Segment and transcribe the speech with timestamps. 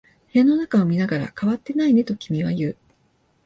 [0.33, 2.77] 部屋の中を見ながら、変わっていないねと君は言う。